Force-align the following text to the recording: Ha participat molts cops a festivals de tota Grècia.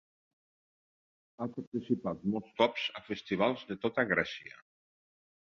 Ha 1.43 1.47
participat 1.57 2.25
molts 2.37 2.55
cops 2.63 2.87
a 3.01 3.05
festivals 3.11 3.69
de 3.73 3.81
tota 3.85 4.07
Grècia. 4.15 4.61